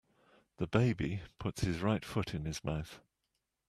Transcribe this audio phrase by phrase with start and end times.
[0.57, 2.99] The baby puts his right foot in his mouth.